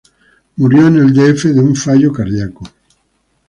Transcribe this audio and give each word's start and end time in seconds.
Murió 0.55 0.87
en 0.87 0.95
el 0.95 1.13
D. 1.13 1.29
F. 1.29 1.53
de 1.53 1.59
un 1.59 1.75
fallo 1.75 2.11
cardiaco. 2.11 2.65